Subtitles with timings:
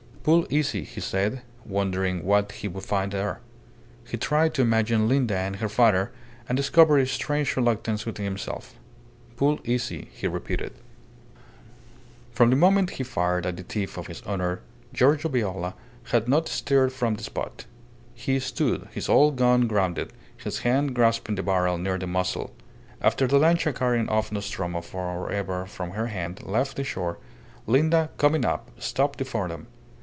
[0.23, 3.39] "Pull easy," he said, wondering what he would find there.
[4.07, 6.11] He tried to imagine Linda and her father,
[6.47, 8.75] and discovered a strange reluctance within himself.
[9.35, 10.73] "Pull easy," he repeated.
[12.33, 14.59] From the moment he fired at the thief of his honour,
[14.93, 15.73] Giorgio Viola
[16.11, 17.65] had not stirred from the spot.
[18.13, 22.53] He stood, his old gun grounded, his hand grasping the barrel near the muzzle.
[23.01, 27.17] After the lancha carrying off Nostromo for ever from her had left the shore,
[27.65, 29.65] Linda, coming up, stopped before him.